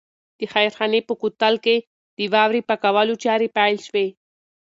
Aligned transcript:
د 0.39 0.41
خیرخانې 0.53 0.99
په 1.07 1.13
کوتل 1.21 1.55
کې 1.65 1.75
د 2.17 2.19
واورې 2.33 2.61
پاکولو 2.69 3.13
چارې 3.23 3.47
پیل 3.57 3.77
شوې. 3.87 4.07